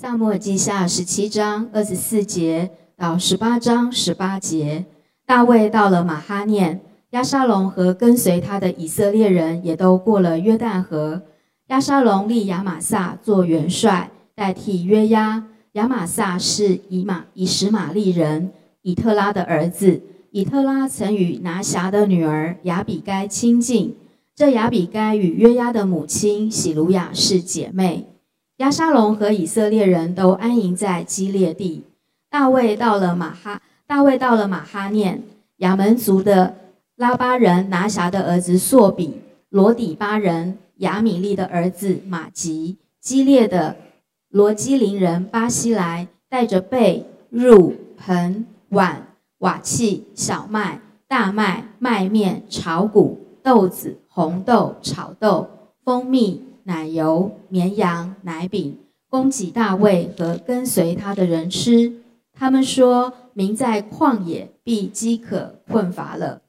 [0.00, 4.84] 萨母尔记下十七章二十四节到十八章十八节，
[5.26, 11.22] 大卫到了马哈念，亚沙龙和跟随他的以色列人也都过了约旦河。
[11.66, 15.42] 亚沙龙立亚玛撒做元帅，代替约押。
[15.72, 18.52] 亚玛撒是以马以实玛利人
[18.82, 20.00] 以特拉的儿子。
[20.30, 23.96] 以特拉曾与拿辖的女儿亚比该亲近。
[24.36, 28.06] 这亚比该与约押的母亲喜鲁雅是姐妹。
[28.58, 31.84] 亚沙龙和以色列人都安营在基列地。
[32.28, 35.22] 大卫到了马哈，大卫到了马哈念。
[35.58, 36.56] 亚门族的
[36.96, 43.76] 拉巴人拿辖的儿子朔比，罗底巴人亚米利的儿子马吉，基列的
[44.28, 49.06] 罗基林人巴西来，带着被、褥、盆、碗、
[49.38, 55.48] 瓦器、小麦、大麦、麦面、炒谷、豆子、红豆、炒豆、
[55.84, 56.42] 蜂蜜。
[56.68, 58.76] 奶油、绵羊、奶饼，
[59.08, 61.94] 供给大卫和跟随他的人吃。
[62.38, 66.42] 他们说：“民在旷野必饥渴困乏了。”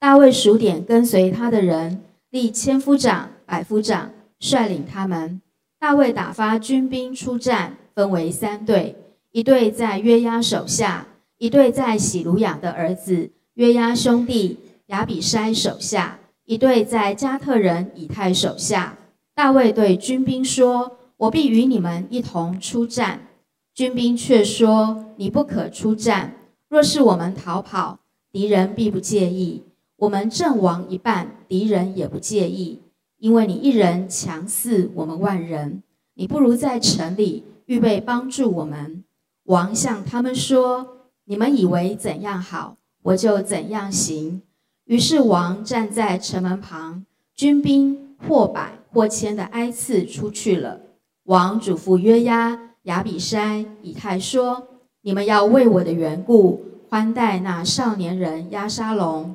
[0.00, 5.40] 大卫数点跟随他的人，立千夫长、百夫长，率领他们。
[5.78, 8.96] 大卫打发军兵出战，分为三队：
[9.30, 11.06] 一队在约押手下，
[11.38, 18.96] 一队在喜鲁雅的儿子约押兄弟亚比筛手下，一队在加特人以太手下。
[19.40, 23.28] 大卫对军兵说：“我必与你们一同出战。”
[23.72, 26.34] 军兵却说：“你不可出战。
[26.68, 29.62] 若是我们逃跑，敌人必不介意；
[29.96, 32.82] 我们阵亡一半，敌人也不介意，
[33.16, 35.82] 因为你一人强似我们万人。
[36.16, 39.02] 你不如在城里预备帮助我们。”
[39.48, 40.86] 王向他们说
[41.24, 44.42] ：“你们以为怎样好，我就怎样行。”
[44.84, 48.79] 于是王站在城门旁，军兵或百。
[48.92, 50.80] 或迁的哀次出去了。
[51.24, 54.68] 王嘱咐约押、亚比筛、以太说
[55.02, 59.34] ：“你们要为我的缘故宽待那少年人押沙龙。”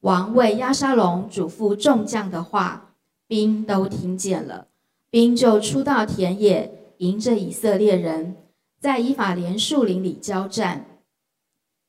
[0.00, 2.94] 王为押沙龙嘱咐众将的话，
[3.26, 4.66] 兵都听见了。
[5.10, 8.36] 兵就出到田野，迎着以色列人，
[8.80, 10.86] 在以法莲树林里交战。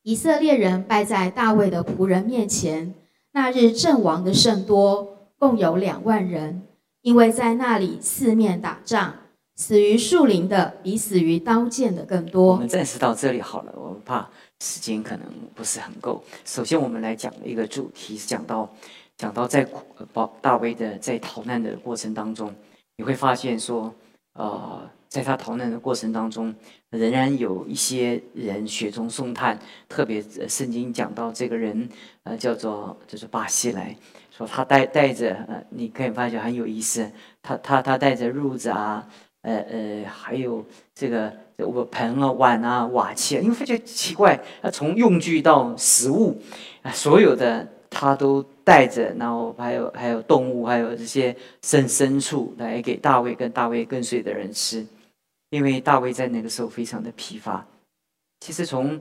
[0.03, 2.93] 以色列人败在大卫的仆人面前。
[3.33, 6.63] 那日阵亡的甚多，共有两万人。
[7.01, 9.13] 因为在那里四面打仗，
[9.55, 12.53] 死于树林的比死于刀剑的更多。
[12.53, 14.29] 我们暂时到这里好了，我们怕
[14.59, 15.25] 时间可能
[15.55, 16.23] 不是很够。
[16.45, 18.69] 首先，我们来讲一个主题，是讲到
[19.17, 19.67] 讲到在
[20.13, 22.53] 保大卫的在逃难的过程当中，
[22.97, 23.93] 你会发现说，
[24.33, 26.53] 呃，在他逃难的过程当中，
[26.91, 29.59] 仍然有一些人雪中送炭。
[29.89, 31.89] 特别圣经讲到这个人，
[32.23, 33.95] 呃，叫做就是巴西来。
[34.35, 37.11] 说他带带着呃，你可以发现很有意思。
[37.41, 39.05] 他他他带着褥子啊，
[39.41, 40.65] 呃呃，还有
[40.95, 43.41] 这个我盆啊、碗啊、瓦器啊。
[43.41, 46.41] 因为发觉奇怪，他从用具到食物
[46.81, 49.13] 啊，所有的他都带着。
[49.19, 54.85] 然后还有还有动物，还有这些牲牲畜来给大卫跟大卫跟随的人吃。
[55.49, 57.67] 因为大卫在那个时候非常的疲乏。
[58.39, 58.97] 其实从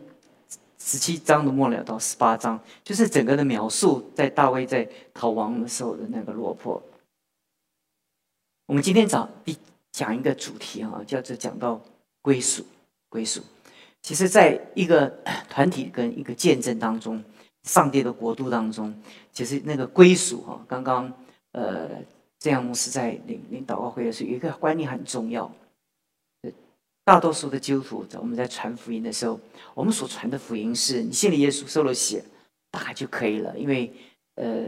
[0.83, 6.83] 十七章的末了到十八章，就是整个的描述，在大卫在逃亡的时候的那个落魄。
[8.67, 9.57] 我们今天早一
[9.93, 11.81] 讲一个主题啊，叫做讲到
[12.21, 12.65] 归属。
[13.13, 13.43] 归属，
[14.03, 15.09] 其实在一个
[15.49, 17.21] 团体跟一个见证当中，
[17.65, 18.95] 上帝的国度当中，
[19.33, 21.13] 其实那个归属哈，刚刚
[21.51, 21.89] 呃，
[22.39, 25.53] 这样牧师在领领祷告会的时候，有一个观念很重要。
[27.11, 29.41] 大多数的基督徒，在我们在传福音的时候，
[29.75, 32.23] 我们所传的福音是你信了耶稣，受了洗，
[32.71, 33.53] 大概就可以了。
[33.59, 33.93] 因为，
[34.37, 34.65] 呃，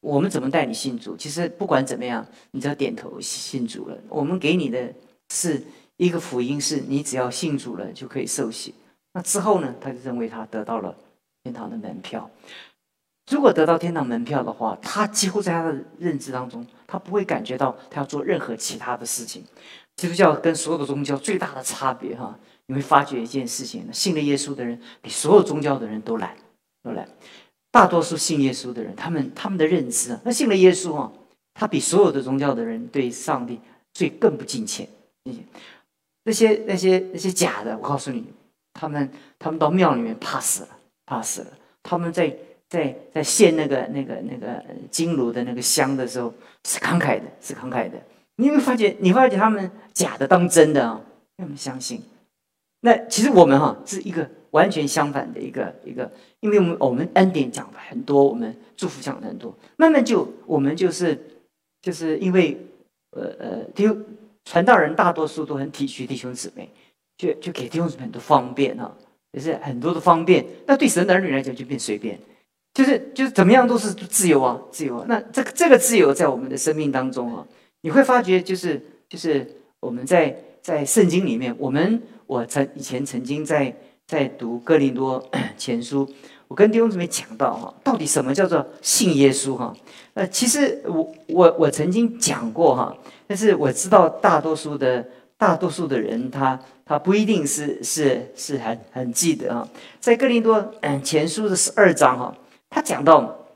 [0.00, 1.16] 我们怎么带你信主？
[1.16, 3.96] 其实不管怎么样，你只要点头信主了。
[4.08, 4.92] 我们给你的
[5.32, 5.62] 是
[5.98, 8.74] 一个福音，是你只要信主了就可以受洗。
[9.12, 10.92] 那之后呢，他就认为他得到了
[11.44, 12.28] 天堂的门票。
[13.30, 19.44] 如果得到天堂门票的话，他几乎在他的认知当中，他不会感觉到他要做任何其他的事情。
[19.96, 26.36] 基督教跟所有的宗教最大的差别，哈，你会发觉一件事情：信了耶稣的人比所有宗教的人都懒，
[26.82, 27.08] 都懒。
[27.70, 31.12] 大多数信耶稣的人，他们他们的认知啊，那信了耶稣啊，
[31.54, 33.60] 他比所有的宗教的人对上帝
[33.92, 34.88] 最更不敬虔。
[36.24, 38.24] 那些那些那些假的，我告诉你，
[38.74, 40.68] 他们他们到庙里面怕死了，
[41.04, 41.48] 怕死了。
[41.82, 42.36] 他们在
[42.68, 46.34] 在在献那个那个那个金炉的那个香的时候，
[46.64, 47.96] 是慷慨的，是慷慨的。
[48.36, 51.00] 你会发觉，你发觉他们假的当真的啊？
[51.36, 52.00] 他们相信。
[52.80, 56.10] 那其实我们哈是一个完全相反的一个一个，
[56.40, 61.18] 因为我们我们恩典讲的很多，我们祝福讲的很多，慢慢就我们就是
[61.82, 62.56] 就是因为
[63.10, 63.96] 呃呃，就
[64.44, 66.70] 传道人大多数都很体恤弟兄姊妹，
[67.16, 68.94] 就就给弟兄姊妹很多方便啊，
[69.32, 70.46] 也是很多的方便。
[70.66, 72.18] 那对神的儿女来讲就变随便，
[72.74, 75.04] 就是就是怎么样都是自由啊，自由。
[75.08, 77.46] 那这个这个自由在我们的生命当中啊，
[77.86, 79.48] 你会发觉就是就是
[79.78, 83.72] 我们在在圣经里面，我们我曾以前曾经在
[84.08, 85.24] 在读哥林多
[85.56, 86.04] 前书。
[86.48, 89.72] 我跟弟兄姊妹讲到哈，到底什么叫做信耶稣哈？
[90.14, 92.92] 呃，其实我我我曾经讲过哈，
[93.28, 95.06] 但是我知道大多数的
[95.36, 99.68] 大多数的人他他不一定是是是很很记得啊。
[100.00, 102.36] 在哥林多嗯前书的十二章哈，
[102.68, 103.46] 他讲到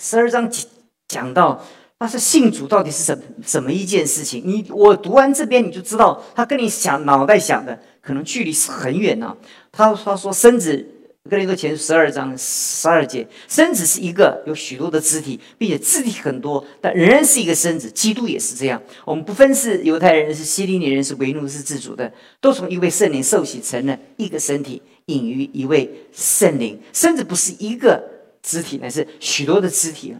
[0.00, 0.66] 十二章讲
[1.06, 1.62] 讲到，
[2.00, 3.16] 他是信主到底是什
[3.46, 4.42] 什么一件事情？
[4.44, 9.36] 你我读完这边你就知道，他跟你想脑袋想的可能距离是很远呢。
[9.70, 10.96] 他他说身子。
[11.28, 17.90] 哥林多前十二章十二节，身子是一个，有许多的肢体，并且肢体很多，但仍然是一个身子。
[17.90, 18.82] 基督也是这样。
[19.04, 22.10] 我们不分是犹太人，是希利尼人，是为奴，是自主的，
[22.40, 26.80] 都从一位圣灵受洗，成了一个身体，隐于一位圣灵。
[26.94, 28.02] 身子不是一个
[28.42, 30.16] 肢体，乃是许多的肢体。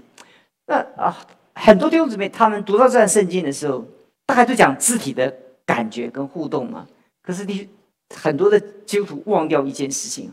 [0.67, 1.17] 那啊，
[1.63, 3.85] 很多弟兄姊妹他们读到这段圣经的时候，
[4.25, 5.31] 大概都讲肢体的
[5.67, 6.87] 感觉跟互动嘛。
[7.23, 7.69] 可是你
[8.17, 10.33] 很多的基督徒忘掉一件事情。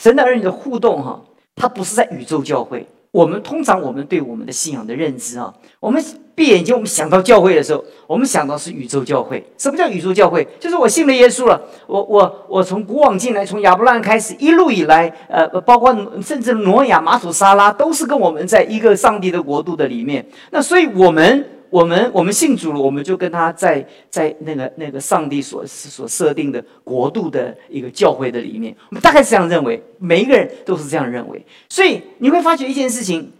[0.00, 1.22] 神的儿女的互动，哈，
[1.54, 2.86] 它不是在宇宙教会。
[3.14, 6.02] 我们通常我们对我们的信仰的认知，啊，我们
[6.34, 9.40] 闭眼睛，我们想到教会的时候，我们想到是宇宙教会。
[9.56, 10.44] 什么叫宇宙教会？
[10.58, 20.26] 就是我信了耶稣了，我我我从古往今来，从亚伯拉罕开始，一路以来，呃，包括甚至挪亚、马索沙拉，都是跟我们在一个上帝的国度的里面。
[20.50, 21.46] 那所以，我们。
[21.74, 31.44] 我们我们信主了，我们就跟他在在那个那个上帝所所设定的国度的一个教会的里面，我们大概是这样认为，每一个人都是这样认为。
[31.68, 33.32] 所以你会发觉一件事情，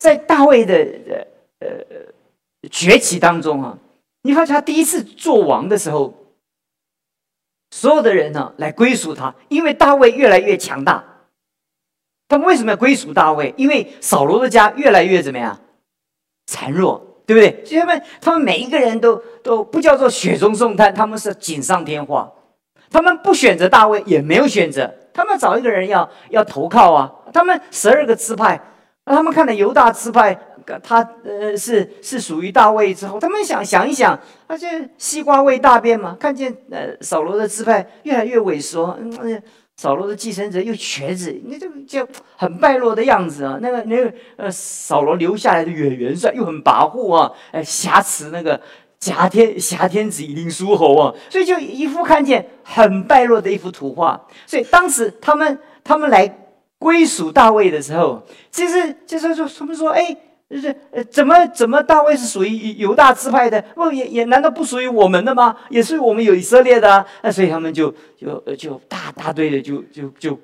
[0.00, 0.74] 在大卫的
[1.60, 3.78] 呃呃崛起当中啊，
[4.22, 6.12] 你发觉他第一次做王的时候，
[7.70, 11.04] 所有的人呢来归属他，因为大卫越来越强大。
[12.26, 13.54] 他们为什么要归属大卫？
[13.56, 15.60] 因为扫罗的家越来越怎么样
[16.48, 17.06] 孱弱。
[17.30, 17.64] 对不对？
[17.64, 22.28] 所以他们，他们每一个人都都不叫做雪中送炭，他们是锦上添花。
[22.90, 27.08] 他们不选择大卫，也没有选择，他们找一个人要要投靠啊。
[27.32, 28.60] 他们十二个支派，
[29.04, 30.36] 他们看了犹大支派，
[30.82, 34.18] 他呃是是属于大卫之后，他们想想一想，
[34.48, 39.40] 而且西瓜味大便嘛，看见呃扫罗的支派越来越萎缩，嗯。
[39.80, 42.06] 扫罗的继承者又瘸子，你这个就
[42.36, 43.58] 很败落的样子啊！
[43.62, 48.60] 那个那个呃，扫罗留下来的远元帅又很跋扈啊，哎，挟持那个
[49.00, 54.20] 挟天挟天子以令诸侯啊，所以就一副看见很败落的一幅图画。
[54.46, 56.28] 所以当时他们他们来
[56.78, 60.14] 归属大卫的时候，其实就是说他们说，哎。
[60.50, 63.62] 就是呃，怎么怎么大卫是属于犹大支派的？
[63.76, 65.56] 不也也难道不属于我们的吗？
[65.68, 67.06] 也是我们有以色列的啊！
[67.22, 70.36] 那所以他们就就就大大堆的就就就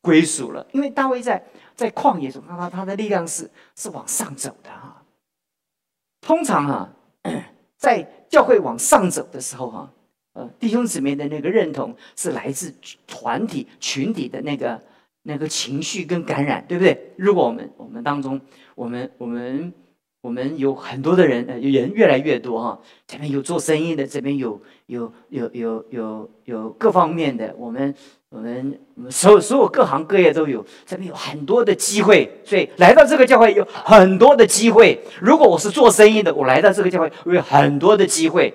[0.00, 0.64] 归属了。
[0.70, 1.44] 因为大卫在
[1.74, 5.02] 在旷野中，他他他的力量是是往上走的哈。
[6.20, 6.92] 通常哈，
[7.76, 9.90] 在教会往上走的时候哈，
[10.34, 12.72] 呃，弟兄姊妹的那个认同是来自
[13.08, 14.80] 团体群体的那个。
[15.28, 17.12] 那个情绪跟感染，对不对？
[17.16, 18.40] 如果我们我们当中，
[18.74, 19.70] 我们我们
[20.22, 22.80] 我们有很多的人，呃，人越来越多哈。
[23.06, 27.94] 这边有做生意的，这边有有有有有有各方面的，我们
[28.30, 28.74] 我们
[29.10, 32.40] 所有所有各行各业都有，这边有很多的机会。
[32.42, 34.98] 所以来到这个教会有很多的机会。
[35.20, 38.54] 如果我是做生意的，我来到这个教会我有很多的机会。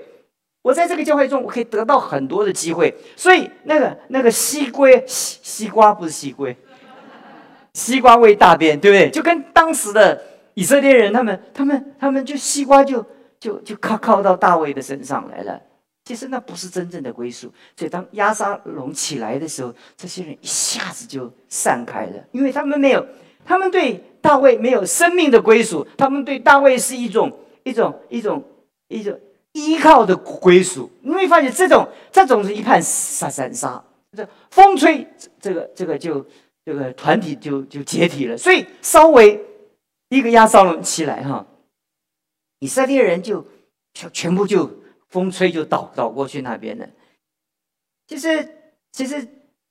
[0.64, 6.50] 我在这个教会中，我可以得到很多的机会，所以那个那个西瓜西西瓜不是西瓜，
[7.74, 9.12] 西瓜味大便，对不对？
[9.12, 10.20] 就跟当时的
[10.54, 13.06] 以色列人，他们他们他们就西瓜就
[13.42, 15.62] 就就靠靠到大卫的身上来了。
[16.06, 17.52] 其实那不是真正的归属。
[17.76, 23.06] 所以当亚沙龙起来的时候，这些人一下子就散开了，因为他们没有，
[23.44, 27.30] 他们对大卫没有生命的归属，他们对大卫是一种
[27.64, 28.42] 一种一种
[28.88, 29.20] 一种。
[29.54, 33.84] 依靠的归属，你会发现这种这种是一盘散散沙，
[34.16, 35.08] 这风吹，
[35.40, 36.26] 这个这个就
[36.66, 38.38] 这个团体就就解体了。
[38.38, 39.44] 所以稍微
[40.10, 41.46] 一个压哨龙起来哈，
[42.60, 43.46] 以色列人就
[43.94, 44.70] 全全部就
[45.10, 46.88] 风吹就倒倒过去那边了。
[48.08, 48.48] 其实
[48.92, 49.28] 其实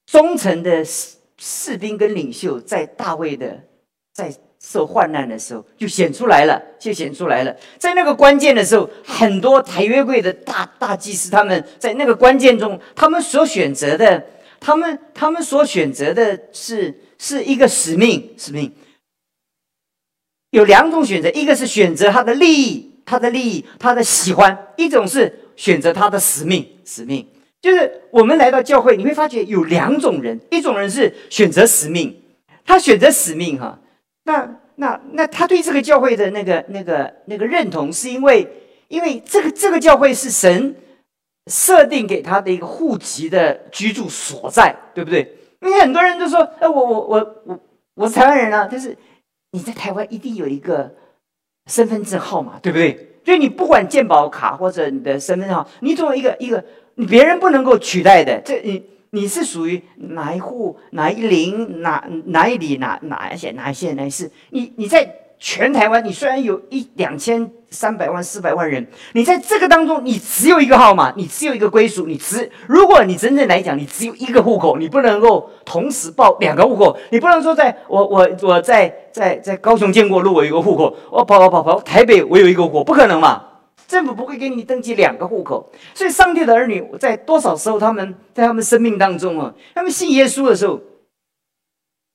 [0.07, 3.65] 忠诚的士士兵跟领袖在大卫的
[4.13, 4.35] 在。
[4.65, 7.55] 受患难的时候，就显出来了，就显出来了。
[7.79, 14.25] 在那个关键的时候，很多台约柜的大大祭司，他们在那个关键中，他们所选择的，
[14.61, 18.73] 他们他们所选择的是是一个使命，使命
[20.51, 26.67] 有两种选择，一个是选择他的利益，他的利益，他的喜欢；一种是选择他的使命。
[26.85, 27.27] 使命
[27.61, 32.23] 就是我们来到教会，你会发觉有两种人，一种人是选择使命，
[32.65, 33.81] 他选择使命哈。
[34.25, 38.49] 那那那他对这个教会的那个那个那个认同，是因为
[38.89, 40.75] 因为这个这个教会是神
[41.51, 45.37] 设定给他的一个户籍的居住所在，对不对？
[45.61, 47.61] 因为很多人都说，哎，我我我我
[47.95, 48.97] 我是台湾人啊，但是
[49.53, 50.93] 你在台湾一定有一个
[51.71, 53.09] 身份证号码，对不对？
[53.25, 56.65] 所以你不管健保卡或者你的身份证号，你作为一个一个，
[56.97, 58.41] 你别人不能够取代的。
[58.45, 58.83] 这你
[59.15, 64.31] 你是属于哪一户哪一邻哪哪一里哪哪一些哪一些哪一市？
[64.49, 65.07] 你你在
[65.39, 78.93] 全台湾，你虽然有一两千三百万四百万人，你在这个当中，你只有一个号码，你只有一个归属，你只如果你真正来讲，你只有一个户口，你不能够同时报两个户口，你不能说在我我我在。
[79.13, 83.43] 在在高雄建国路我有一个户口，我跑跑跑跑台北我有一个户口，不可能嘛？
[83.93, 90.81] 政府不会给你登记两个户口，所以上帝的儿女在多少时候他们在他们生命当中啊，他们信耶稣的时候，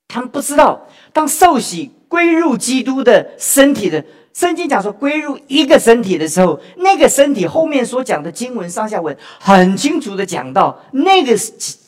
[0.07, 4.03] 他们不知道当受洗归入基督的身体的
[4.33, 11.37] 圣经讲说归入一个身体的时候，那个身体后面所讲的经文上下文很清楚的讲到，那个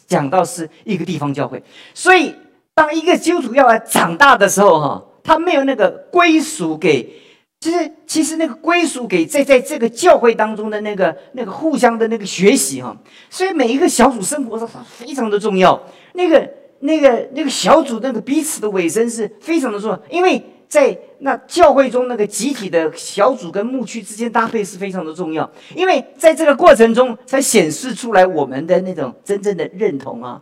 [0.05, 1.63] 讲到是一个地方教会，
[1.95, 2.35] 所以。
[2.75, 7.13] 当一个基督徒要来长大的时候，哈，他没有那个归属给，
[7.59, 12.95] 其实其实那个归属给在在这个教会当中的那个那个互相的那个学习，哈，
[13.29, 15.81] 所以每一个小组生活是非常的重要。
[16.13, 16.49] 那个
[16.79, 30.41] 那个那个小组那个彼此的尾声是非常的重要，因为在那教会中那个集体的小组跟牧区之间搭配是非常的重要，因为在这个过程中才显示出来我们的那种真正的认同啊。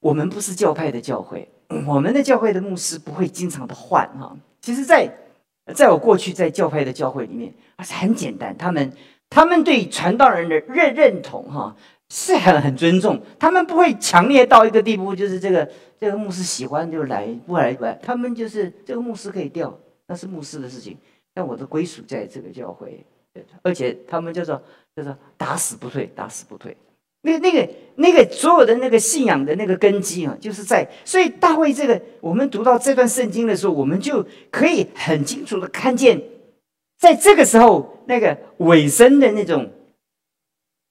[0.00, 1.46] 我们不是教派的教会，
[1.86, 4.34] 我们的教会的牧师不会经常的换哈。
[4.62, 5.12] 其实，在
[5.74, 8.92] 在我过去在教派的教会里面，而是很简单，他们
[9.28, 11.74] 他们对传道人的认认同哈
[12.08, 15.68] 是很很尊重，他们不会强烈到一个地步，就是这个
[15.98, 20.96] 这个牧师喜欢就来，不来不来，他们就是这个牧师可以调，那是牧师的事情，
[21.34, 23.04] 但我的归属在这个教会，
[23.62, 24.62] 而且他们叫做
[24.94, 26.76] 叫做打死不退，打死不退。
[27.26, 36.22] 那那个那个所有的那个信仰的那个根基啊，就是在所以大卫这个，我们读到这段圣经的时候，我们就可以很清楚的看见，
[37.00, 39.68] 在这个时候那个尾声的那种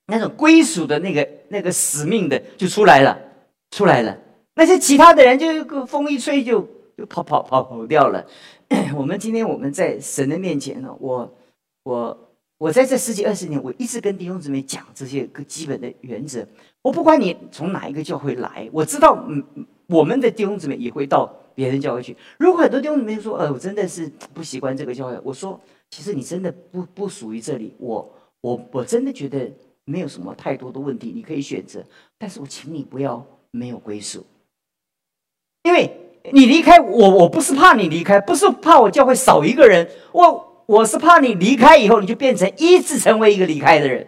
[0.07, 3.17] 那种归属的那个那个使命的就出来了，
[3.71, 4.17] 出来了。
[4.55, 8.25] 那些其他的人就风一吹就就跑跑跑跑掉了。
[8.93, 11.33] 我们今天我们在神的面前呢，我
[11.83, 12.24] 我。
[12.57, 16.47] 我在这十几二十年，我一直跟弟兄姊妹讲这些个基本的原则。
[16.81, 19.43] 我不管你从哪一个教会来，我知道，嗯，
[19.87, 22.15] 我们的弟兄姊妹也会到别人教会去。
[22.37, 25.59] 如果很多弟兄姊妹说，呃，我真的是不习惯这个教会，我说，
[25.89, 27.73] 其实你真的不不属于这里。
[27.77, 28.09] 我
[28.39, 29.51] 我我真的觉得
[29.83, 31.83] 没有什么太多的问题，你可以选择。
[32.17, 34.25] 但是我请你不要没有归属，
[35.63, 35.91] 因为
[36.31, 40.54] 你离开我，我不是怕你离开，不是怕我教会少一个人，我。
[40.65, 44.07] 我是怕你离开以后，你就变成一直成为一个离开的人。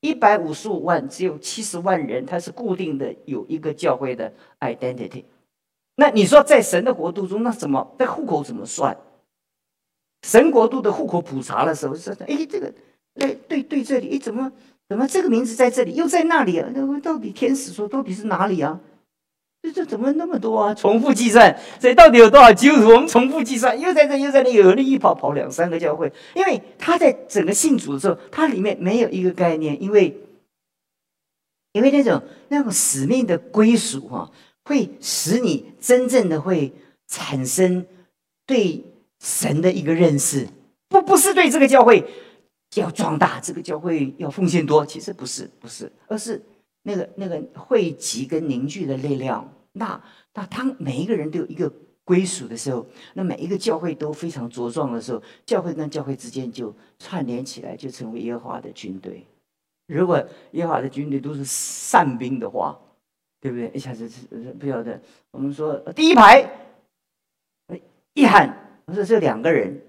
[0.00, 5.24] 一百五十五万只有七十万人，他是固定的有一个教会的 identity。
[5.96, 8.96] 那你说在神的国度中，那怎么那户口怎么算？
[10.26, 12.72] 神国度的户口普查的时候说：“哎，这个，
[13.16, 14.50] 哎，对对，这里，哎，怎么
[14.88, 16.68] 怎么这个名字在这里，又在那里啊？
[16.74, 18.80] 那到底天使说到底是哪里啊？”
[19.62, 20.74] 这这怎么那么多啊？
[20.74, 22.88] 重复计算，所以到底有多少基督徒？
[22.88, 30.20] 我们重复计算，又在这又在那，有人一跑跑两三个教会，因为他在整个信主的时候，他里面没有一个概念，因为
[31.72, 34.28] 因为那种那种使命的归属哈，
[34.64, 36.72] 会使你真正的会
[37.06, 37.86] 产生
[38.44, 38.84] 对
[39.20, 40.48] 神的一个认识，
[40.88, 42.04] 不不是对这个教会
[42.74, 46.42] 要壮大，这个教会要奉献多，其实不是不是，而是。
[46.82, 50.02] 那个那个汇集跟凝聚的力量，那
[50.34, 51.72] 那当每一个人都有一个
[52.04, 52.84] 归属的时候，
[53.14, 59.24] 那每一个教会都非常茁壮的时候，教会跟教会之间就串联起来，就成为耶和华的军队。
[59.86, 62.78] 如果耶和华的军队都是散兵的话，
[63.40, 63.70] 对不对？
[63.74, 64.08] 一下子
[64.58, 65.00] 不晓得。
[65.30, 66.48] 我们说第一排
[68.14, 69.80] 一喊，我说这两个人，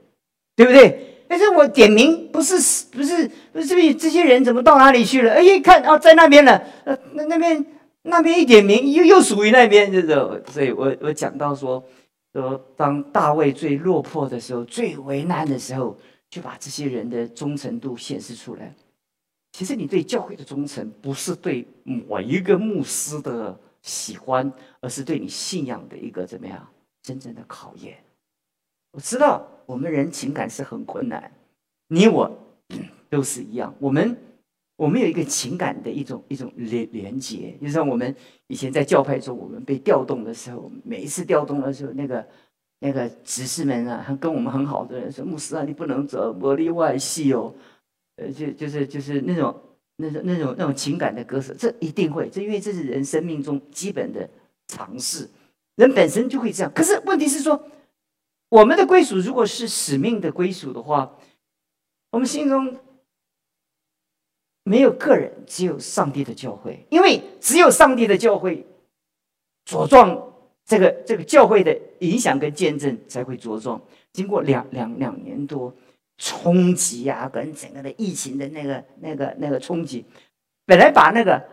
[0.56, 1.13] 对不对？
[1.34, 2.54] 但是我点名不是
[2.92, 5.34] 不是不是这些人怎么到哪里去了？
[5.34, 6.64] 哎，一看哦，在那边了。
[6.84, 7.66] 呃，那那边
[8.04, 10.40] 那边一点名又又属于那边，这种。
[10.52, 11.84] 所以我我讲到说
[12.34, 15.98] 说，当大卫最落魄的时候，最为难的时候，
[16.30, 18.72] 就把这些人的忠诚度显示出来。
[19.54, 26.68] 其实你对教会的忠诚，不是对某一个牧师的喜欢，而是对你信仰的一个怎么样
[27.02, 27.98] 真正的考验。
[28.92, 31.32] 我知道我们人情感是很困难，
[31.88, 32.32] 你我
[33.10, 33.74] 都是一样。
[33.80, 34.18] 我们
[34.76, 38.16] 我们有一个情感的一种一种连连接，就像我们
[38.48, 42.28] 以前在教派中，我们被调动的时候，每一次调动的时候，那个
[42.80, 47.54] 那个执事们啊，跟我们很好的人说：“牧师啊，你不能走，魔力外系哦。”
[48.18, 49.60] 呃，就就是就是那种
[49.96, 54.30] 那种那种那种情感的割舍，这一定会，这因为这是人生命中基本的
[54.68, 55.28] 尝试，
[55.78, 56.72] 人本身就会这样。
[56.76, 57.60] 可是问题是说，
[58.54, 61.18] 我们的归属如果是使命的归属的话，
[62.12, 62.78] 我们心中。
[64.66, 68.66] 没有个人，只有上帝的教会，因为只有上帝的教会
[69.66, 70.34] 茁壮，
[70.64, 73.82] 这个这个教会的影响跟见证才会茁壮。
[74.14, 75.76] 经过两两两年多
[76.18, 80.06] 冲击啊，跟整个的疫情的那个那个那个冲击，
[80.66, 81.44] 本来把那个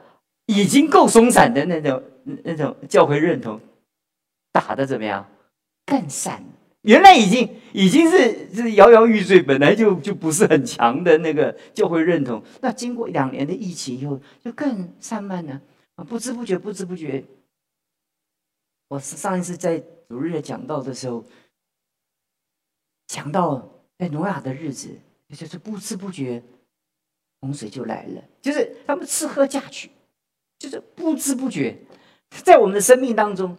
[0.47, 2.00] 已经够松散的那种
[2.45, 3.61] 那种教会认同
[4.52, 5.28] 打的怎么样，
[5.85, 6.45] 更散。
[6.82, 12.42] 原来已经已经是是摇摇欲坠，本来就就不是很强的那个教会认同。
[12.62, 15.60] 那经过两年的疫情以后，就更散漫了
[15.96, 16.04] 啊！
[16.04, 17.22] 不知不觉，不知不觉，
[18.88, 21.22] 我是上一次在主日讲道的时候，
[23.08, 24.88] 讲到在挪亚的日子，
[25.37, 26.42] 就是不知不觉
[27.42, 29.90] 洪水就来了，就是他们吃喝嫁娶，
[30.58, 31.76] 就是不知不觉，
[32.42, 33.54] 在我们的生命当中。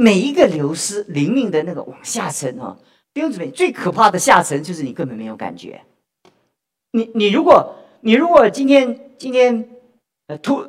[0.00, 2.74] 每一个流失灵命的那个往下沉哦，
[3.12, 5.78] 弟兄姊妹，最可怕的下沉就是你根本没有感觉。
[6.92, 9.68] 你你如果你如果今天今天
[10.28, 10.66] 呃突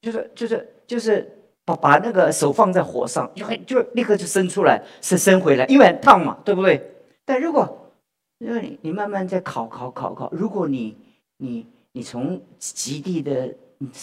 [0.00, 6.82] 就是就是就是把把那个手放在火上，就会就立刻就伸出来，伸伸回来，因为烫嘛，对不对？
[7.24, 7.92] 但如果
[8.40, 10.96] 如果你你慢慢在烤烤烤烤，如果你
[11.36, 13.54] 你你从极地的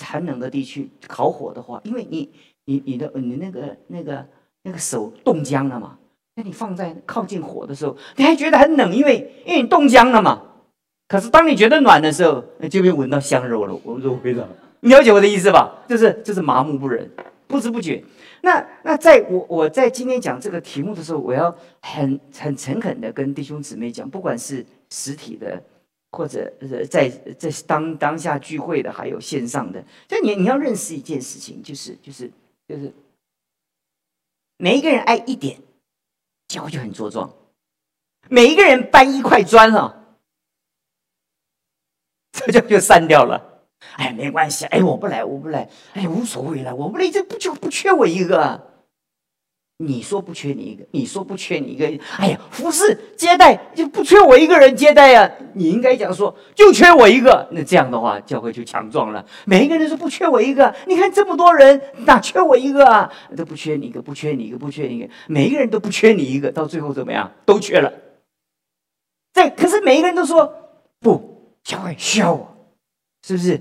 [0.02, 2.32] 寒冷的地区烤火的话，因为你
[2.64, 4.26] 你你的你那个那个。
[4.64, 5.98] 那个手冻僵了嘛？
[6.36, 10.42] 那你放在靠近火的时候，你还觉得很冷，因为因为你冻僵了嘛。
[11.08, 13.78] 可是当你觉得暖的时候，那就会闻到香肉了。
[13.84, 14.48] 我说非常，
[14.80, 15.84] 你了解我的意思吧？
[15.90, 17.10] 就是就是麻木不仁，
[17.48, 18.02] 不知不觉。
[18.44, 25.62] 那那在我我在今天讲这个题目的时候，我要很很诚恳的跟弟兄姊妹讲，不管是实体的，
[26.12, 32.32] 或者呃在在当当下聚会的，还有线上的，就你你要认识一件事情，就是就是
[32.68, 32.90] 就是。
[34.62, 35.60] 每一个人挨一点，
[36.48, 37.34] 教就很茁壮。
[38.30, 40.06] 每一个人搬一块砖啊，
[42.32, 43.66] 这就就散掉了。
[43.94, 48.71] 哎，没关系，哎，我不来，我不来，哎，无所谓了，我不来，这不就不缺我一个。
[49.84, 51.86] 你说不缺你一个，你说不缺你一个，
[52.18, 55.30] 哎呀，服侍接待就不缺我一个人接待呀。
[55.54, 57.48] 你应该讲说，就缺我一个。
[57.52, 59.26] 那这样的话，教会就强壮了。
[59.46, 63.12] 每一个人说不缺我一个，你看这么多人，哪缺我一个啊？
[63.36, 67.32] 都不缺你一个，不缺你一个，不缺你一个，每一个人都不缺你一个，到最后怎么样？
[67.46, 67.92] 都缺了。
[69.34, 70.54] 这可是每一个人都说
[71.00, 72.56] 不，教会需要我，
[73.26, 73.60] 是不是？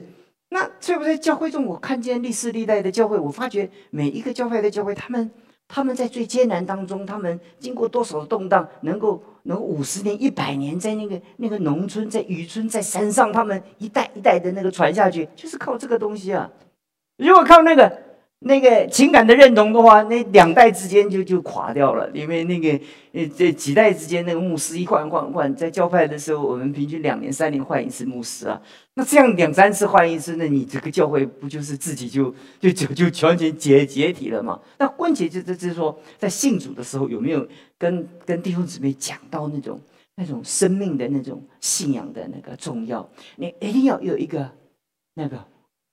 [0.51, 5.31] 那所以我在教会中，我看见历史历代的教会，我发觉每一个教会的教会，他们。
[5.73, 16.51] 他们在最艰难当中，他们经过多少动荡，能够能五十年、一百年，在那个那个农村，在渔村，在山上，他们一代一代的那个传下去，就是靠这个东西啊。
[17.17, 18.10] 如果靠那个。
[18.43, 22.71] 那个情感的认同的话，那两代之间就就垮掉了，因为那个
[23.13, 28.61] 呃这几代之间那个牧师一换换换，在教派的时候，我们平均两年三年换一次牧师啊。
[28.95, 34.59] 那这样两三次换一次，那你这个教会不就是自己就 就就就完全解解体了嘛？
[34.79, 39.79] 那关键就就是说，在信主的时候有没有跟跟弟兄姊妹讲到那种
[40.17, 43.07] 那种生命的那种信仰的那个重要？
[43.37, 44.51] 你一定要有一个
[45.13, 45.45] 那个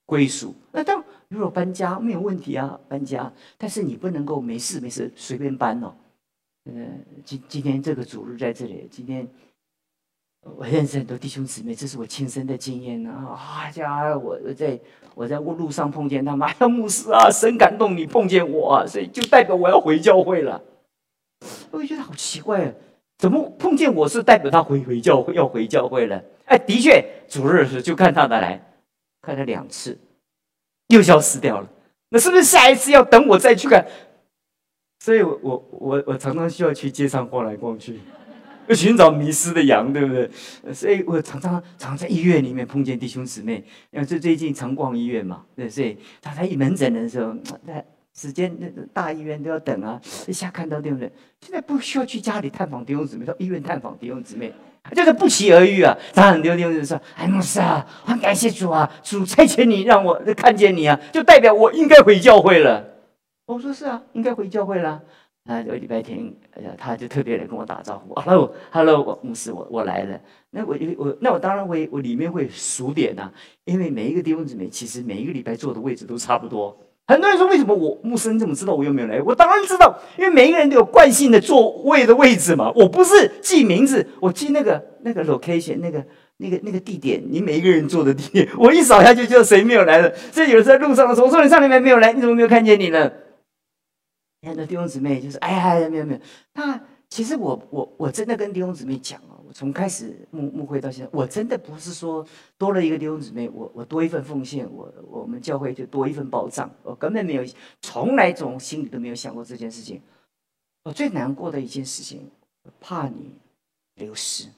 [0.05, 0.55] 归属。
[0.71, 5.93] 那当如果搬家没有问题啊，搬家，但是你不能够没事没事随便搬哦。
[6.65, 6.73] 呃，
[7.25, 9.27] 今今天这个主日在这里，今天
[10.41, 13.35] 我认识很多弟兄姊妹，这是我亲身的经验啊！
[13.35, 14.79] 啊家，我在
[15.15, 20.61] 我在路上碰见他们，哎牧师啊，神感动你碰见我，啊，所以就代表我要回教会了。
[21.71, 22.73] 我觉得好奇怪啊，
[23.17, 26.23] 怎么碰见我是代表他回回教会要回教会了？
[26.45, 28.61] 哎，的确，主日是就看他的来，
[29.21, 29.97] 看了两次。
[30.87, 31.69] 又消失掉了，
[32.09, 33.85] 那是不是下一次要等我再去看？
[34.99, 37.99] 所以，我我我我常常需要去街上逛来逛去，
[38.67, 40.29] 要寻找迷失的羊，对不对？
[40.73, 47.33] 所以我常常常在医院里面碰见弟兄姊妹，因为最最近常逛医院嘛，对，所以他在门诊的时候，
[47.65, 51.11] 在时间那大医院都要等啊，一下看到对不对？
[51.41, 54.51] 现在不需要去家里探访弟兄姊妹，到医院探访弟兄姊妹。
[54.95, 55.97] 就是不期而遇啊！
[56.13, 62.83] 常常丢丢就说：“哎，牧师啊，很感谢主啊，主差遣你让我看见你啊，就代表我应该回教会了。”
[63.45, 65.01] 我说：“是啊，应该回教会了。”
[65.47, 70.19] 他有礼拜天，呃，他就特别来跟我打招呼，Hello，Hello，牧师，我我来了。
[70.49, 73.31] 那我我那我当然会，我里面会数点呐，
[73.63, 76.77] 因为每一个弟兄姊妹其实每一个礼拜坐的位置都差不多。
[77.07, 79.21] 很多人说为什么我牧师你怎么知道我有没有来？
[79.21, 82.71] 我当然知道，因为每一个人都有惯性的座位的位置嘛。
[82.75, 86.05] 我不是记名字，我记那个那个 location，那个
[86.37, 90.13] 那个那个地点，你每一个人坐的地点， 我一扫下去就谁没有来了。
[90.31, 93.09] 所以有时候在路上的时候，我说你上礼拜没有来，你怎么没有看见你呢？
[94.45, 96.19] 很多弟兄姊妹就是，哎呀，没有没有。
[96.55, 102.25] 那其实我我我真的跟弟兄姊妹讲哦，我从开始牧牧会到现在，我真的不是说
[102.57, 107.45] 多了一个弟兄姊妹，我我多一份奉献，我我们教会就多一份保障，我根本没有，
[107.81, 110.01] 从来从心里都没有想过这件事情。
[110.83, 112.29] 我最难过的一件事情，
[112.79, 113.33] 怕你
[113.95, 114.49] 流失。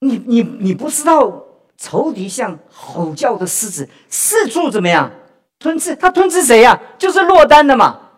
[0.00, 1.44] 你你你不知道
[1.76, 5.10] 仇敌像吼叫的狮子，四处怎么样？
[5.58, 6.80] 吞吃他吞吃谁呀？
[6.98, 8.10] 就是落单的嘛。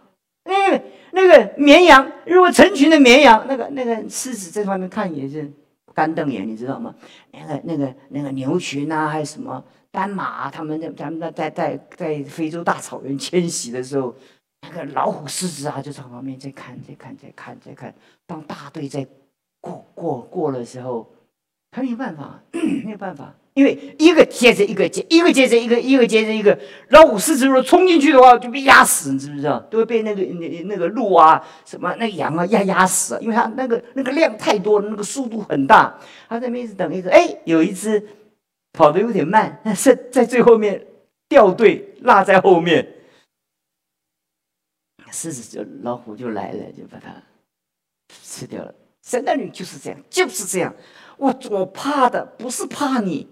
[0.45, 5.51] 嗯那个绵羊，如果成群的绵羊，那个那个狮子在外面看也是
[5.95, 6.95] 干瞪眼，你知道吗？
[7.33, 14.15] 那个那个那个牛群啊，还有什么斑马，他们在他们在在在在非洲大草原迁徙的时候，
[14.63, 17.95] 那个老虎、狮子啊，就在旁边在看，在看，在看，在看。
[18.27, 19.07] 当大队在
[19.61, 21.11] 过过过的时候，
[21.71, 22.41] 他没有办法，
[22.85, 23.35] 没有办法。
[23.61, 29.61] 因为一个接着一个接，一个接着一个，一个接着一个，老虎狮子如果冲进去的话，就被压死，你知不知道？
[29.71, 35.95] 都会被那个那那个鹿啊，什么那羊啊压压死，因为它那个那个量太多了，那个速度很大。
[36.27, 38.03] 他在那边一直等，一直哎，有一只
[38.73, 40.87] 跑得有点慢，在在最后面
[41.29, 42.95] 掉队落在后面，
[45.13, 47.15] 狮子就老虎就来了，就把它
[48.25, 48.75] 吃掉了。
[49.05, 50.75] 神的女就是这样，就是这样。
[51.19, 53.29] 我我怕的不是怕你。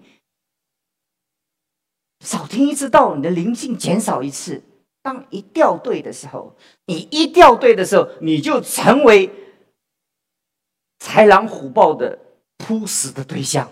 [2.23, 4.61] 少听一次道，你的灵性减少一次。
[5.01, 6.53] 当一掉队的时候，
[6.85, 9.31] 你一掉队的时候，你就成为
[10.99, 12.19] 豺狼虎豹的
[12.57, 13.71] 扑食的对象。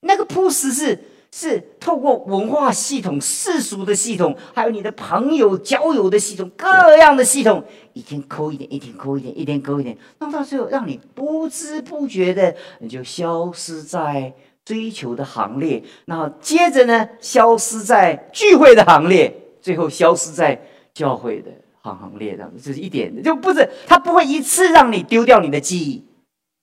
[0.00, 0.98] 那个扑食是
[1.30, 14.32] 是透过文化系统、世俗的系统，还有你的朋友交友的系统，各样的系统，一天抠一点，一天抠一点，一天抠一点，弄到最后，让你不知不觉的你就消失在。
[14.64, 20.60] 追求的行列，然后接着呢，消失在聚会的行列，最后消失在
[20.94, 21.50] 教会的
[21.82, 26.04] 行行列上，这是一点，就不是他不会一次让你丢掉你的记忆，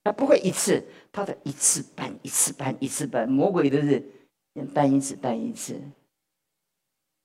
[0.03, 4.03] 他不会一次，他的一次搬一次搬一次搬，魔鬼都是
[4.73, 5.79] 搬一次搬一次。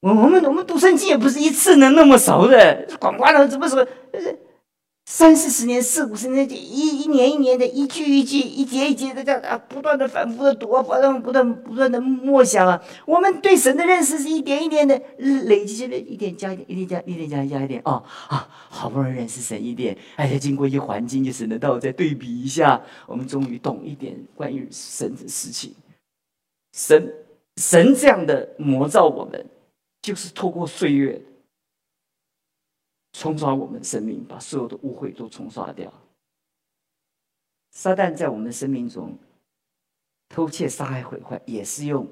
[0.01, 3.87] 我我们我们读圣经也不是一次能那么熟的，管管了怎么说？
[5.09, 12.83] 三四十年、四五十年，一一年一年的，一句一句、一节一节的这样啊，不断的、反复的读啊，不断、不断、不断的默想啊。
[13.07, 25.73] 我们对神的认识是一点一点的累积起来，一点加一点，一点加一点加一加一点哦啊，好不容易认识神一点，哎呀，经过一些环境，就神的道再对比一下，我们终于懂一点关于神的事情。
[26.77, 27.15] 神
[27.59, 29.47] 神这样的魔造我们，
[30.03, 31.23] 就是透过岁月。
[33.19, 35.91] 冲刷我们生命，把所有的污秽都冲刷掉。
[37.71, 39.19] 撒旦在我们的生命中
[40.29, 42.07] 偷窃、杀害、毁坏，也是用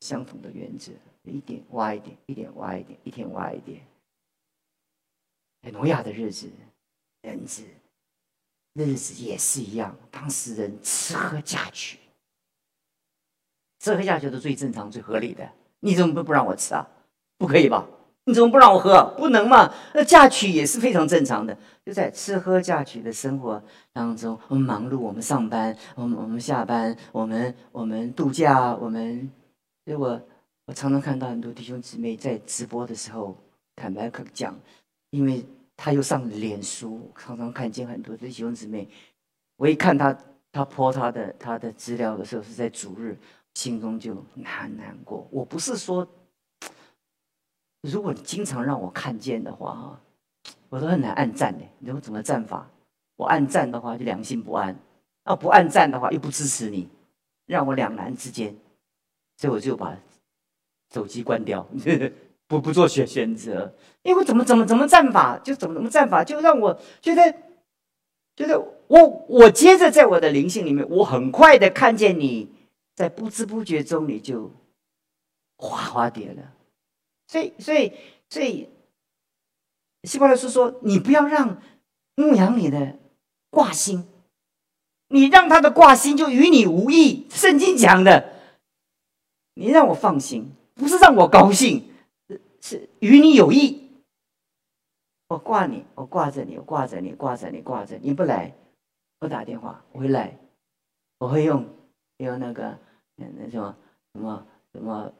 [0.00, 3.86] 相同的原则：一点挖一点，一点挖一点，一天挖一点。
[5.72, 6.50] 挪亚的日子、
[7.22, 7.64] 人子、
[8.74, 9.96] 日子也是一样。
[10.10, 11.98] 当时人吃喝嫁娶，
[13.78, 15.50] 吃喝嫁娶是最正常、最合理的。
[15.80, 16.86] 你怎么不不让我吃啊？
[17.38, 17.88] 不可以吧？
[18.26, 19.04] 你怎么不让我喝？
[19.18, 19.70] 不能嘛？
[19.92, 29.30] 那嫁娶也是非常正常的，就在吃喝嫁娶的生活当中，我们忙碌，我们上班，我们我们下班，我们我们度假，我们。
[29.84, 30.18] 所以我
[30.64, 33.36] 我常常看到很多弟兄姊妹在直播的时候，
[33.76, 34.58] 坦白可讲，
[35.10, 35.44] 因为
[35.76, 38.88] 他又上脸书，常常看见很多弟兄姊妹，
[39.58, 40.16] 我一看他
[40.50, 43.18] 他泼他的他的资料的时候是在主日，
[43.52, 45.28] 心中就难难过。
[45.30, 46.08] 我不是说。
[47.90, 50.00] 如果你经常让我看见的话，哈，
[50.68, 51.64] 我都很难按赞的。
[51.78, 52.66] 你说怎么赞法？
[53.16, 54.74] 我按赞的话就良心不安，
[55.24, 56.88] 啊，不按赞的话又不支持你，
[57.46, 58.56] 让我两难之间，
[59.36, 59.96] 所以我就把
[60.92, 61.66] 手机关掉，
[62.48, 63.74] 不不做选选择。
[64.02, 67.34] 因为怎么怎么怎么战法，就怎么怎么战法，就让我觉得，
[68.34, 72.50] 觉得我我接着在我的灵性里面，我很快的看见你
[72.94, 74.50] 在不知不觉中你就
[75.58, 76.53] 哗哗跌了。
[77.34, 77.92] 所以，所以，
[78.28, 78.68] 所以，
[80.04, 81.60] 希伯来书说：“你不要让
[82.14, 82.96] 牧羊你的
[83.50, 84.06] 挂心，
[85.08, 88.34] 你让他的挂心就与你无益。”圣经讲的，
[89.54, 91.90] 你让我放心，不是让我高兴，
[92.60, 93.90] 是与你有益。
[95.26, 98.54] 我挂你，我挂着你，我挂着你，挂着你，挂着你不来，
[99.18, 100.38] 我打电话，我会来，
[101.18, 101.68] 我会用
[102.18, 102.78] 用那个
[103.16, 103.76] 那什么
[104.12, 105.12] 什么什么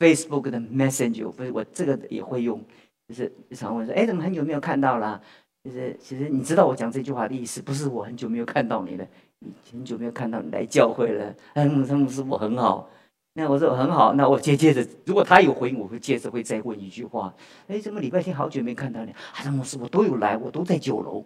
[0.00, 2.60] Facebook 的 Messenger，不是我这个也会用，
[3.06, 5.22] 就是常问说，哎，怎么很久没有看到了？
[5.62, 9.06] 就是其实你知道我讲这句话的意思，不是我很久没有看到你了，
[9.38, 12.88] 你很久没有看到你来教会了，嗯，牧师我很好。
[13.34, 17.32] 那我说很好，那我接接着，如果他有回应，我会接着会再问一句话。
[17.68, 19.12] 哎，怎么礼拜天好久没看到你？
[19.12, 21.24] 啊，牧师，我都有来，我都在九楼。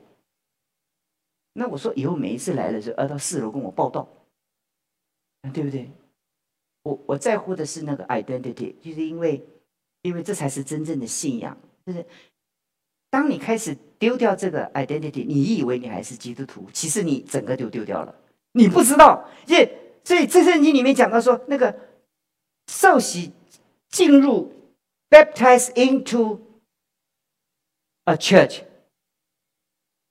[1.55, 4.07] 那我说以后每一次来的时候，要到四楼跟我报道，
[5.53, 5.89] 对不对？
[6.85, 9.45] 我我在乎的是那个 identity，就是因为，
[10.03, 11.59] 因为这才是真正的信仰。
[11.85, 12.07] 就是
[13.11, 18.15] 当你开始丢掉这个 identity，你以为你还是基督徒，其实你整个就丢掉了。
[18.53, 21.77] 你不知道，耶所以这圣经里面讲到说那个。
[22.67, 23.31] 受洗
[23.91, 24.51] 进入
[25.11, 26.41] ，baptize into
[28.05, 28.63] a church，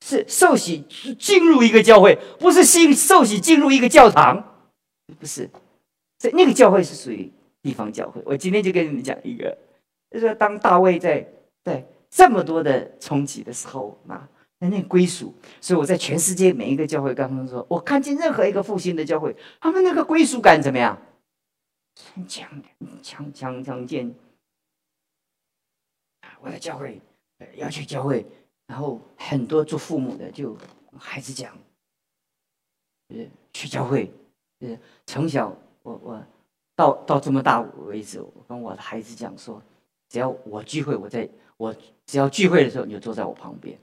[0.06, 0.86] 是受洗
[1.18, 4.56] 进入一个教会，不是信受洗进入一个教堂，
[5.20, 5.50] 不是，
[6.24, 7.30] 这那个教会是属于
[7.62, 8.22] 地方教会。
[8.26, 9.58] 我今天就跟你们讲一个，
[10.10, 11.28] 就是当大卫在
[11.66, 20.98] 在这么多的冲击的时候啊，那那归属，所以我在全世界每一个教会，刚刚说，我看见任何一个复兴的教会，他们那个归属感怎么样？
[22.16, 22.70] 很强的，
[23.02, 24.16] 强强强健。
[26.40, 27.02] 我在教会，
[27.58, 28.26] 要去教会，
[28.68, 30.58] 然后很多做父母的就
[30.98, 31.54] 孩子讲，
[33.10, 34.10] 就是去教会，
[34.58, 36.26] 就是从小我我
[36.76, 39.62] 到到这么大为止，我跟我的孩子讲说，
[40.10, 41.74] 只要我聚会，我在我
[42.06, 43.78] 只要聚会的时候，你就坐在我旁边，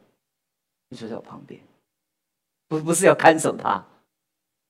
[0.89, 1.61] 你坐在我旁边，
[2.69, 3.85] 不不是要看守他，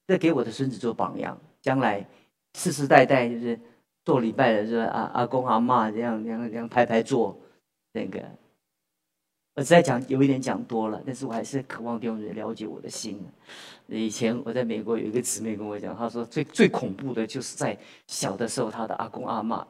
[0.07, 2.07] 这给我的孙子做榜样，将来。
[2.55, 3.57] 世世代代就是
[4.05, 4.91] 做礼拜的，是吧？
[4.91, 7.39] 阿阿公阿妈这样这样这样排排坐，
[7.93, 8.21] 那个
[9.57, 13.21] 我实在讲有一点讲多了，但是我还是渴望弟兄们了解我的心。
[13.89, 19.67] 以前我在美国有一个姊妹跟我讲，她说最最恐怖的就是在小的时候，她的阿公阿妈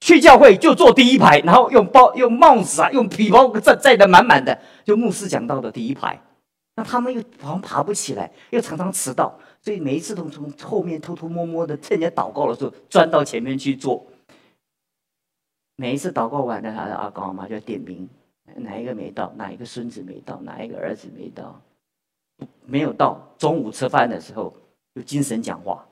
[0.00, 6.20] 去教会就坐第一排，然后用包用帽子啊，用皮包载载的满满的，就牧师讲到的第一排，
[6.76, 9.38] 那他们又好像爬不起来，又常常迟到。
[9.60, 14.04] 所以每一次都从后面偷偷摸摸的，趁人家祷告的时候钻到前面去坐。
[15.76, 18.08] 每一次祷告完了，他的阿公阿妈就点名，
[18.56, 21.60] 哪一个没到，哪一个孙子没到，哪一个儿子没到，
[22.64, 23.20] 没有到。
[23.38, 24.54] 中午吃饭的时候
[24.94, 25.86] 有精神讲话。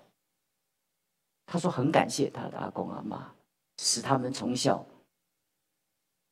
[1.47, 3.33] 他说很感谢他的阿公阿妈，
[3.79, 4.85] 使他们从小，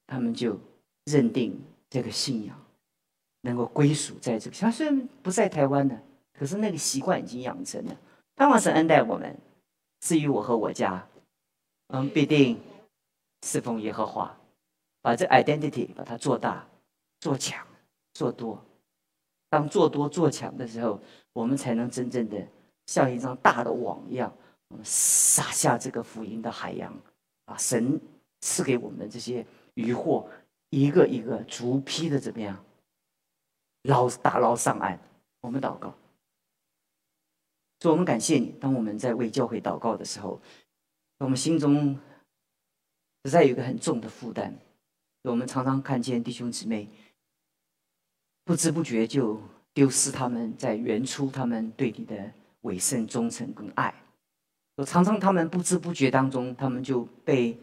[0.06, 0.58] 他们就
[1.04, 1.60] 认定
[1.90, 2.56] 这个信仰
[3.40, 4.56] 能够归属在这个。
[4.56, 5.98] 他虽然不在台湾的。
[6.38, 7.96] 可是那个习惯已经养成了，
[8.36, 9.36] 当然是恩待我们。
[9.98, 11.04] 至于我和我家，
[11.88, 12.60] 嗯，必定
[13.44, 14.37] 侍奉耶和华，
[15.08, 16.68] 把这 identity 把它做大、
[17.18, 17.66] 做强、
[18.12, 18.62] 做多。
[19.48, 21.00] 当做多做强的时候，
[21.32, 22.46] 我们才能真正的
[22.84, 24.30] 像一张大的网一样，
[24.84, 26.94] 撒下这个福音的海洋。
[27.46, 27.98] 啊，神
[28.42, 30.28] 赐给我们的这些渔获，
[30.68, 32.62] 一个一个逐批的怎么样
[33.84, 34.98] 捞打捞上岸？
[35.40, 35.94] 我们祷告。
[37.80, 38.54] 所以我们感谢你。
[38.60, 40.38] 当我们在为教会祷告的时候，
[41.20, 41.98] 我们心中
[43.24, 44.54] 实在有一个很重的负担。
[45.22, 46.88] 我们常常看见弟兄姊妹
[48.44, 49.40] 不知不觉就
[49.74, 53.94] 丢失他们在原初他们对你的委身、忠诚跟爱。
[54.86, 57.58] 常常他们不知不觉当中，他们就被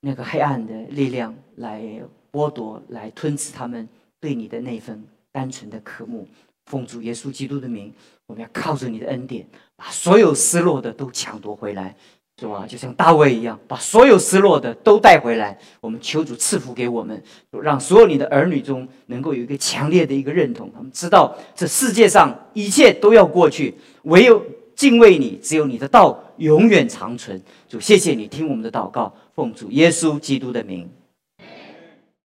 [0.00, 1.82] 那个黑暗的力量来
[2.30, 3.88] 剥夺、来吞噬他们
[4.20, 6.26] 对你的那份单纯的渴慕。
[6.66, 7.92] 奉主耶稣基督的名，
[8.26, 11.96] 我们要靠着你的恩典，把所有失落的都抢夺回来，
[12.40, 12.64] 是吧？
[12.68, 15.58] 就像大卫一样，把所有失落的都带回来。
[15.80, 17.20] 我们求主赐福给我们，
[17.50, 24.40] 让所有你的儿女中能够有一个强烈的一个认同，他们知道这世界上一切都要过去，唯有
[24.76, 27.42] 敬畏你，只有你的道永远长存。
[27.68, 30.88] 主，谢谢你听我们的祷告，奉主耶稣基督的名。